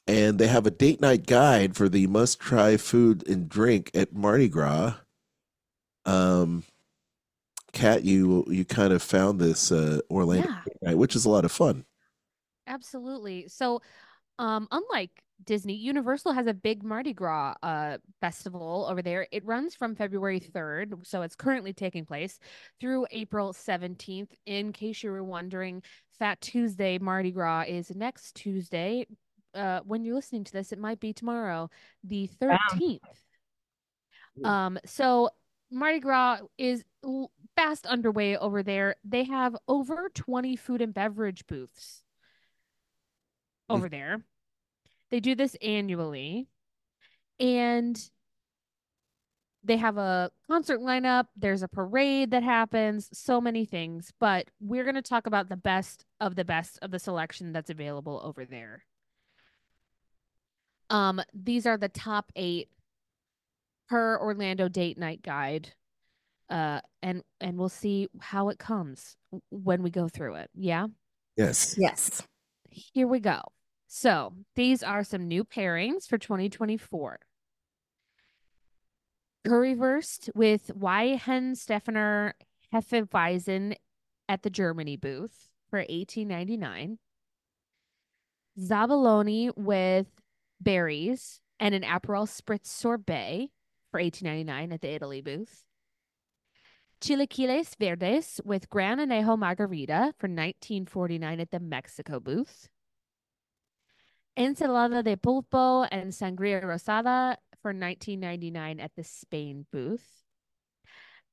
[0.09, 4.11] And they have a date night guide for the must try food and drink at
[4.11, 4.95] Mardi Gras.
[6.05, 6.63] Um,
[7.71, 10.63] Kat, you you kind of found this uh, Orlando Yeah.
[10.81, 11.85] night, which is a lot of fun.
[12.67, 13.47] Absolutely.
[13.47, 13.81] So,
[14.39, 15.11] um, unlike
[15.45, 19.27] Disney, Universal has a big Mardi Gras uh festival over there.
[19.31, 22.39] It runs from February 3rd, so it's currently taking place
[22.79, 24.33] through April 17th.
[24.45, 25.83] In case you were wondering,
[26.19, 29.07] Fat Tuesday Mardi Gras is next Tuesday.
[29.53, 31.69] Uh, when you're listening to this, it might be tomorrow,
[32.03, 32.99] the 13th.
[34.43, 35.29] Um, so
[35.71, 36.83] Mardi Gras is
[37.55, 38.95] fast underway over there.
[39.03, 42.03] They have over 20 food and beverage booths
[43.69, 44.23] over there.
[45.11, 46.47] They do this annually.
[47.39, 47.99] And
[49.63, 54.83] they have a concert lineup, there's a parade that happens, so many things, but we're
[54.83, 58.45] going to talk about the best of the best of the selection that's available over
[58.45, 58.83] there.
[60.89, 62.67] Um these are the top 8
[63.89, 65.73] per Orlando date night guide.
[66.49, 69.15] Uh and and we'll see how it comes
[69.49, 70.49] when we go through it.
[70.55, 70.87] Yeah?
[71.37, 71.75] Yes.
[71.77, 72.23] Yes.
[72.69, 73.41] Here we go.
[73.91, 77.19] So, these are some new pairings for 2024.
[79.47, 82.33] Currywurst with Weihenstephaner
[82.71, 83.75] Hefeweizen
[84.27, 86.97] at the Germany booth for 18.99.
[88.59, 90.18] Zabaglione with
[90.61, 93.51] berries and an Aperol Spritz sorbet
[93.91, 95.63] for 18.99 at the Italy booth.
[97.01, 102.67] Chilaquiles Verdes with Gran Anejo Margarita for 19.49 at the Mexico booth.
[104.37, 110.23] Ensalada de pulpo and sangria rosada for 19.99 at the Spain booth.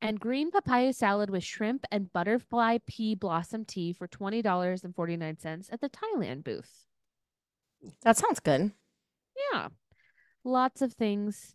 [0.00, 5.88] And green papaya salad with shrimp and butterfly pea blossom tea for $20.49 at the
[5.88, 6.86] Thailand booth.
[8.02, 8.72] That sounds good.
[9.52, 9.68] Yeah.
[10.44, 11.54] Lots of things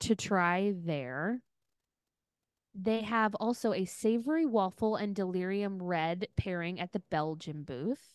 [0.00, 1.42] to try there.
[2.74, 8.14] They have also a savory waffle and delirium red pairing at the Belgian booth.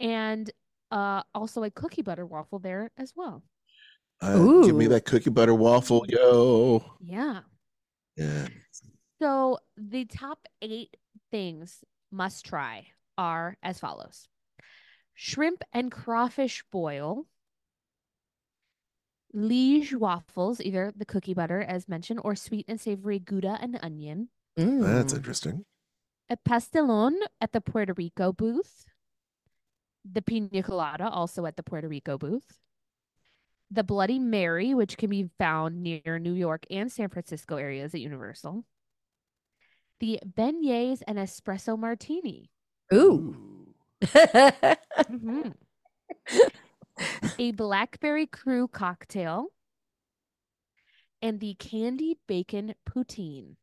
[0.00, 0.50] And
[0.90, 3.42] uh also a cookie butter waffle there as well.
[4.20, 6.84] Uh, give me that cookie butter waffle, yo.
[7.00, 7.40] Yeah.
[8.16, 8.48] Yeah.
[9.20, 10.96] So the top eight
[11.30, 14.28] things must try are as follows
[15.22, 17.26] shrimp and crawfish boil,
[19.32, 24.28] liege waffles, either the cookie butter as mentioned, or sweet and savory Gouda and onion,
[24.56, 25.16] That's Mm.
[25.16, 25.66] interesting.
[26.30, 28.86] a pastelon at the Puerto Rico booth,
[30.04, 32.60] the pina colada also at the Puerto Rico booth,
[33.72, 38.00] the Bloody Mary, which can be found near New York and San Francisco areas at
[38.00, 38.64] Universal,
[39.98, 42.50] the beignets and espresso martini,
[42.94, 43.57] Ooh.
[45.10, 45.54] Mhm.
[47.38, 49.46] a blackberry crew cocktail,
[51.22, 53.56] and the candied bacon poutine,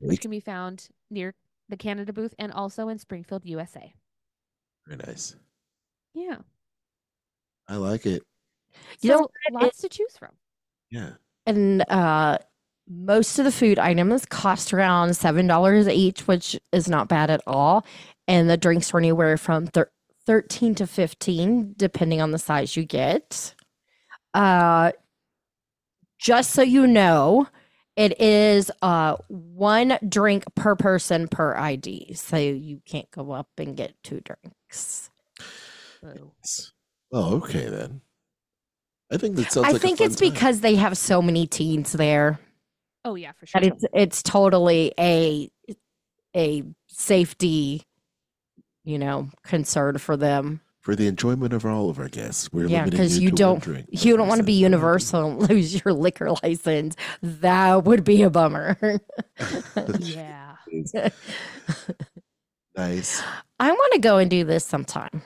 [0.00, 1.34] which can be found near
[1.68, 3.92] the Canada booth and also in Springfield, USA.
[4.86, 5.36] Very nice.
[6.14, 6.38] Yeah.
[7.68, 8.22] I like it.
[9.00, 9.62] You know So what?
[9.64, 10.30] lots to choose from.
[10.90, 11.12] Yeah.
[11.46, 12.38] and uh
[12.94, 17.40] most of the food items cost around seven dollars each which is not bad at
[17.46, 17.84] all
[18.28, 19.90] and the drinks are anywhere from thir-
[20.26, 23.54] 13 to 15 depending on the size you get
[24.34, 24.92] uh
[26.18, 27.46] just so you know
[27.96, 33.76] it is uh one drink per person per id so you can't go up and
[33.76, 35.10] get two drinks
[36.02, 36.32] Boo.
[37.12, 38.00] Oh, okay then.
[39.12, 40.30] I think that sounds i like think it's time.
[40.30, 42.40] because they have so many teens there
[43.04, 43.60] Oh yeah, for sure.
[43.60, 45.50] that it's it's totally a
[46.34, 47.82] a safety
[48.84, 52.84] you know concern for them for the enjoyment of all of our guests, we're yeah
[52.84, 55.94] because you, you don't drink you per don't want to be universal and lose your
[55.94, 58.76] liquor license that would be a bummer
[59.98, 60.56] yeah.
[62.76, 63.22] nice.
[63.60, 65.22] i want to go and do this sometime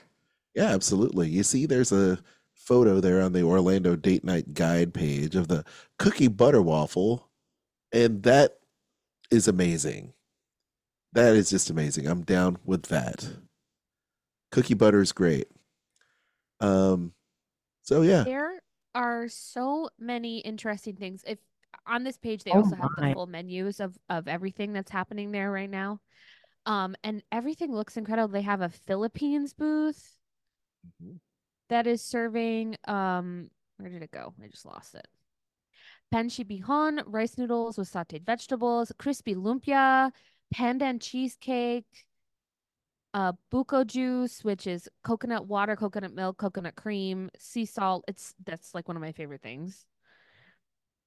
[0.55, 1.29] Yeah, absolutely.
[1.29, 2.19] You see, there's a
[2.55, 5.65] photo there on the Orlando date night guide page of the
[5.99, 7.29] cookie butter waffle,
[7.93, 8.59] and that
[9.31, 10.13] is amazing.
[11.13, 12.07] That is just amazing.
[12.07, 13.29] I'm down with that.
[14.53, 15.49] Cookie butter is great.
[16.61, 17.13] Um,
[17.83, 18.61] so yeah, There
[18.95, 21.23] are so many interesting things.
[21.27, 21.39] If
[21.87, 25.31] on this page they Oh also have the full menus of of everything that's happening
[25.33, 26.01] there right now.
[26.67, 28.29] Um, and everything looks incredible.
[28.29, 30.17] They have a Philippines booth
[30.85, 31.21] Mhm.
[31.69, 34.35] that is serving um where did it go?
[34.43, 35.07] I just lost it.
[36.13, 40.13] Pancit bihon, rice noodles with sauteed vegetables, crispy lumpia,
[40.55, 42.07] pandan cheesecake,
[43.15, 48.05] uh buko juice, which is coconut water, coconut milk, coconut cream, sea salt.
[48.09, 49.85] It's that's like one of my favorite things.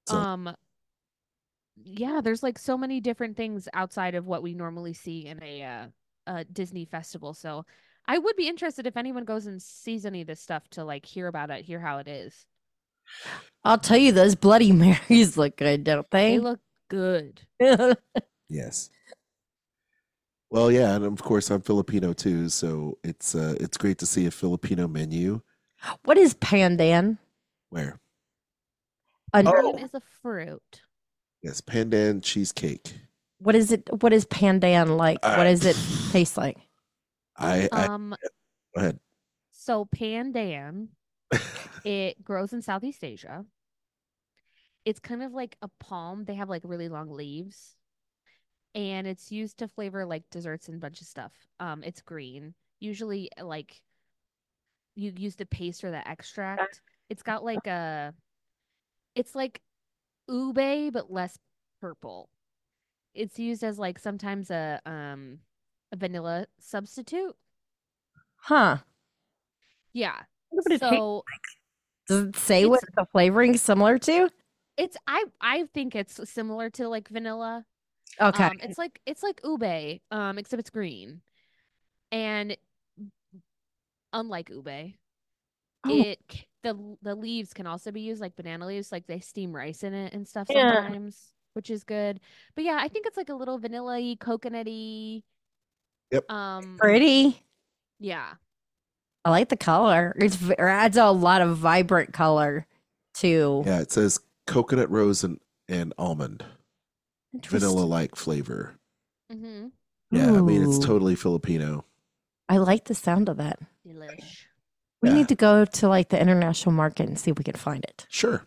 [0.07, 0.55] So- Um
[1.81, 5.63] yeah, there's like so many different things outside of what we normally see in a
[5.63, 5.87] uh
[6.27, 7.33] a Disney festival.
[7.33, 7.65] So
[8.05, 11.05] I would be interested if anyone goes and sees any of this stuff to like
[11.05, 12.45] hear about it, hear how it is.
[13.63, 17.41] I'll tell you those bloody marys look good don't they, They look good.
[18.49, 18.89] yes.
[20.51, 24.25] Well, yeah, and of course I'm Filipino too, so it's uh it's great to see
[24.25, 25.41] a Filipino menu
[26.03, 27.17] what is pandan
[27.69, 27.99] where
[29.33, 29.51] Un- Oh.
[29.51, 30.81] Pandan is a fruit.
[31.43, 32.95] yes, pandan cheesecake.
[33.37, 35.77] what is it what is pandan like what Uh, does it
[36.11, 36.57] taste like
[37.37, 38.15] I, I Um
[38.75, 38.99] go ahead.
[39.51, 40.87] so pandan
[41.85, 43.45] It grows in Southeast Asia.
[44.85, 46.25] It's kind of like a palm.
[46.25, 47.75] They have like really long leaves.
[48.75, 51.31] And it's used to flavor like desserts and a bunch of stuff.
[51.59, 52.53] Um, it's green.
[52.79, 53.81] Usually like
[54.95, 56.81] you use the paste or the extract.
[57.09, 58.13] It's got like a
[59.15, 59.61] it's like
[60.27, 61.37] ube but less
[61.81, 62.29] purple.
[63.13, 65.39] It's used as like sometimes a um
[65.91, 67.35] a vanilla substitute.
[68.35, 68.77] huh
[69.93, 70.23] Yeah.
[70.49, 71.23] What would it taste So
[72.07, 74.29] Does it say what the flavoring similar to?
[74.77, 77.65] it's I I think it's similar to like vanilla.
[78.19, 78.49] Okay.
[78.49, 81.21] Um, it's like it's like ube, um, except it's green,
[82.11, 82.57] and
[84.13, 84.93] unlike ube,
[85.85, 86.03] Oh.
[86.03, 86.19] it
[86.63, 89.93] the the leaves can also be used like banana leaves, like they steam rice in
[89.93, 90.81] it and stuff Yeah.
[90.81, 92.19] sometimes, which is good.
[92.55, 95.23] But yeah, I think it's like a little vanilla-y, coconutty.
[96.11, 96.25] Yep.
[96.29, 97.39] Um, Pretty.
[97.99, 98.35] yeah,
[99.25, 100.15] I like the color.
[100.17, 102.65] It's it adds a lot of vibrant color
[103.15, 106.43] to Yeah, it says coconut rose and, and almond,
[107.45, 108.75] vanilla like flavor.
[109.31, 109.67] mm-hmm.
[110.11, 111.85] Yeah, I mean, it's totally Filipino.
[112.47, 113.59] I like the sound of that.
[113.85, 114.45] delish.
[115.03, 115.15] We Yeah.
[115.15, 118.07] need to go to like the international market and see if we can find it.
[118.09, 118.45] Sure.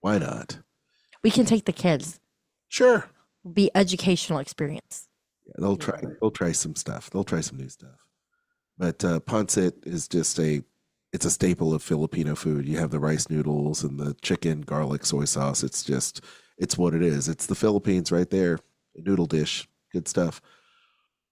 [0.00, 0.58] Why not?
[1.24, 2.20] We can take the kids.
[2.68, 3.10] Sure.
[3.52, 5.08] Be educational experience.
[5.46, 6.00] Yeah, they'll try.
[6.20, 7.10] They'll try some stuff.
[7.10, 8.05] They'll try some new stuff.
[8.78, 10.62] But uh, pancit is just a.
[11.12, 12.66] It's a staple of Filipino food.
[12.66, 15.62] You have the rice noodles and the chicken garlic soy sauce.
[15.62, 16.20] It's just
[16.58, 17.28] it's what it is.
[17.28, 18.58] It's the Philippines right there.
[18.94, 19.66] Noodle dish.
[19.92, 20.40] Good stuff.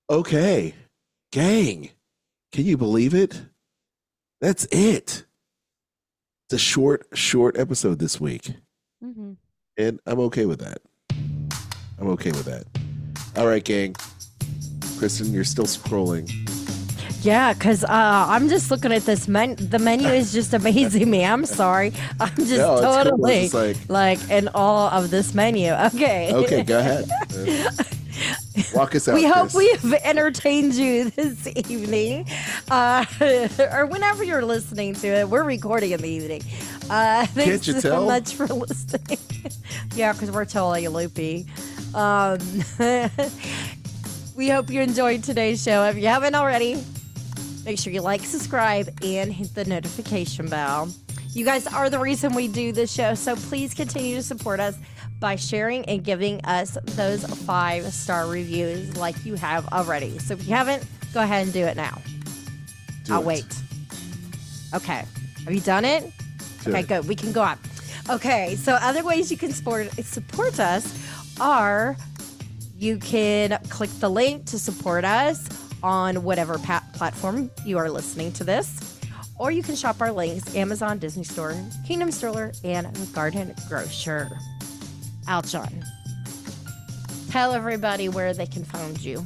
[0.09, 0.75] Okay.
[1.33, 1.91] Gang.
[2.53, 3.43] Can you believe it?
[4.41, 5.25] That's it.
[6.47, 8.53] It's a short, short episode this week.
[9.03, 9.33] hmm
[9.77, 10.79] And I'm okay with that.
[11.99, 12.65] I'm okay with that.
[13.37, 13.97] All right, gang.
[14.99, 16.31] Kristen, you're still scrolling.
[17.25, 19.57] Yeah, because uh, I'm just looking at this menu.
[19.57, 21.25] The menu is just amazing me.
[21.25, 21.93] I'm sorry.
[22.21, 22.83] I'm just No, cool.
[22.83, 25.73] Totally like- like in awe of this menu.
[25.73, 26.33] Okay.
[26.35, 27.09] Okay, go ahead.
[28.75, 29.15] Walk us out.
[29.15, 29.55] we hope Chris.
[29.55, 32.27] we have entertained you this evening,
[32.71, 33.05] uh,
[33.73, 35.29] or whenever you're listening to it.
[35.29, 36.43] We're recording in the evening.
[36.91, 38.05] Uh, thanks you so tell?
[38.07, 39.19] much for listening.
[39.97, 41.47] yeah, because we're totally loopy.
[41.95, 42.39] Um,
[44.37, 45.85] we hope you enjoyed today's show.
[45.87, 46.83] If you haven't already,
[47.65, 50.89] make sure you like, subscribe, and hit the notification bell.
[51.31, 54.77] You guys are the reason we do this show, so please continue to support us
[55.19, 60.19] by sharing and giving us those five star reviews like you have already.
[60.19, 62.01] So if you haven't, go ahead and do it now.
[63.05, 63.27] Do I'll it.
[63.27, 63.47] wait.
[64.75, 65.05] Okay.
[65.45, 66.11] Have you done it?
[66.63, 66.89] Do okay, it.
[66.89, 67.09] good.
[67.09, 67.59] We can go on.
[68.11, 70.87] Okay, so other ways you can support support us
[71.41, 71.97] are
[72.77, 75.49] you can click the link to support us
[75.83, 79.01] on whatever pa- platform you are listening to this,
[79.37, 81.55] or you can shop our links Amazon, Disney Store,
[81.87, 84.31] Kingdom Stroller, and Garden Grocer.
[85.27, 85.85] Aljon,
[87.31, 89.25] tell everybody where they can find you.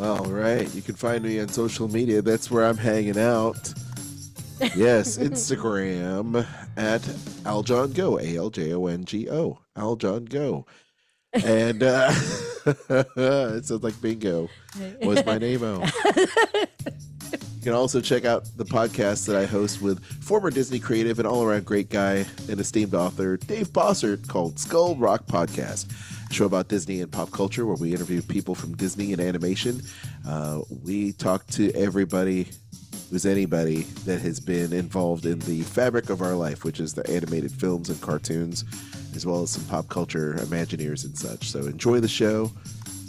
[0.00, 0.72] All right.
[0.74, 2.22] You can find me on social media.
[2.22, 3.74] That's where I'm hanging out.
[4.74, 6.46] Yes, Instagram
[6.76, 7.02] at
[7.44, 8.18] Aljon Go.
[8.18, 9.58] A L J O N G O.
[9.76, 10.64] Aljon Go.
[11.32, 12.12] And uh,
[12.66, 14.48] it sounds like bingo.
[15.02, 15.62] Was my name.
[17.60, 21.28] You can also check out the podcast that I host with former Disney creative and
[21.28, 25.92] all around great guy and esteemed author Dave Bossert called Skull Rock Podcast.
[26.30, 29.82] A show about Disney and pop culture where we interview people from Disney and animation.
[30.26, 32.48] Uh, we talk to everybody
[33.10, 37.08] who's anybody that has been involved in the fabric of our life, which is the
[37.10, 38.64] animated films and cartoons,
[39.14, 41.50] as well as some pop culture Imagineers and such.
[41.50, 42.52] So enjoy the show.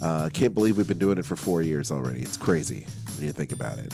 [0.01, 2.21] Uh, can't believe we've been doing it for four years already.
[2.21, 3.93] It's crazy when you think about it.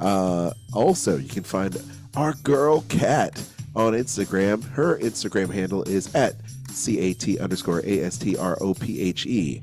[0.00, 1.76] Uh, also, you can find
[2.16, 3.42] our girl Cat
[3.74, 4.62] on Instagram.
[4.62, 6.36] Her Instagram handle is at
[6.68, 9.62] cat underscore a s t r o p h e.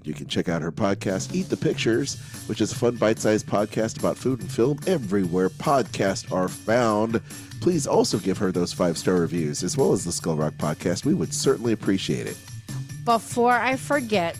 [0.00, 3.46] And you can check out her podcast, Eat the Pictures, which is a fun bite-sized
[3.46, 7.20] podcast about food and film everywhere podcasts are found.
[7.60, 11.04] Please also give her those five-star reviews, as well as the Skull Rock podcast.
[11.04, 12.38] We would certainly appreciate it.
[13.04, 14.38] Before I forget,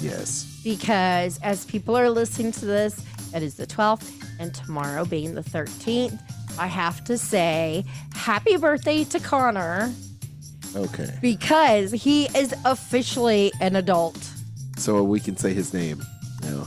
[0.00, 0.46] Yes.
[0.64, 2.98] because as people are listening to this,
[3.34, 4.10] it is the 12th,
[4.40, 6.18] and tomorrow being the 13th,
[6.58, 7.84] I have to say
[8.14, 9.92] happy birthday to Connor
[10.74, 11.18] Okay.
[11.20, 14.16] because he is officially an adult.
[14.82, 16.02] So we can say his name
[16.42, 16.66] now.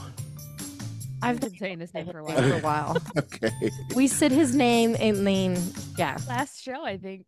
[1.22, 2.52] I've I've been saying his name for a for while.
[2.54, 2.96] a while.
[3.18, 3.50] Okay.
[3.94, 5.62] we said his name and then,
[5.98, 6.16] yeah.
[6.26, 7.26] Last show, I think.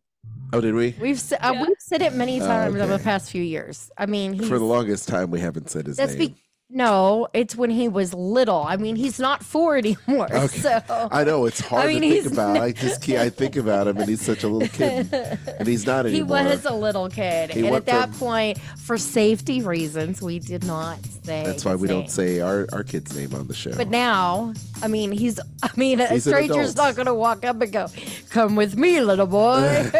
[0.55, 0.95] Oh, did we?
[0.99, 1.63] We've said, uh, Yeah.
[1.67, 3.05] we've said it many Oh, times over the okay.
[3.05, 3.91] past few years.
[3.99, 6.29] I mean, he's, For the longest time, we haven't said his that's name.
[6.29, 6.37] be-
[6.71, 8.63] no, it's when he was little.
[8.63, 10.27] I mean, he's not four anymore.
[10.33, 10.47] Okay.
[10.59, 12.57] So I know it's hard I mean, to think about.
[12.59, 13.21] I just can't.
[13.21, 16.39] I think about him, and he's such a little kid, and he's not anymore.
[16.39, 20.39] he was a little kid, He and at that from- point, for safety reasons, we
[20.39, 21.43] did not say.
[21.45, 22.01] That's why we name.
[22.01, 23.75] don't say our, our kid's name on the show.
[23.77, 24.53] But now,
[24.83, 25.41] I mean, he's.
[25.63, 27.87] I mean, a He's an stranger's not going to walk up and go,
[28.31, 29.91] "Come with me, little boy."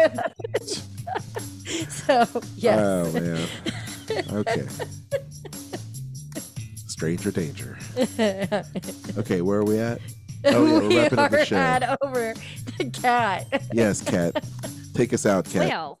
[1.89, 2.25] so
[2.57, 3.47] yes, Oh man.
[4.31, 4.67] Okay.
[6.99, 7.77] Stranger danger.
[9.17, 10.01] Okay, where are we at?
[10.45, 11.55] Oh yeah, we're we wrapping up the show.
[11.57, 12.33] at over
[12.77, 13.45] the cat.
[13.73, 14.41] Yes, cat.
[14.93, 15.69] Take us out, Cat.
[15.69, 15.99] Well,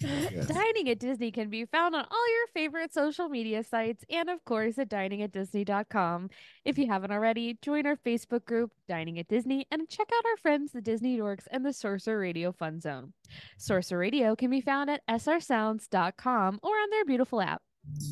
[0.00, 0.46] Yes.
[0.46, 4.44] Dining at Disney can be found on all your favorite social media sites and, of
[4.44, 6.30] course, at diningatdisney.com.
[6.64, 10.36] If you haven't already, join our Facebook group, Dining at Disney, and check out our
[10.38, 13.12] friends, the Disney Dorks and the Sorcerer Radio Fun Zone.
[13.58, 17.60] Sorcerer Radio can be found at srsounds.com or on their beautiful app.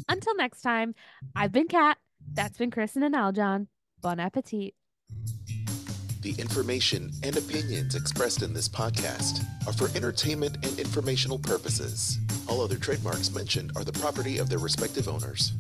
[0.09, 0.95] Until next time,
[1.37, 1.99] I've been Cat.
[2.35, 3.67] That's been Kristen and Aljon.
[4.01, 4.75] Bon appetit.
[6.23, 12.19] The information and opinions expressed in this podcast are for entertainment and informational purposes.
[12.49, 15.53] All other trademarks mentioned are the property of their respective owners.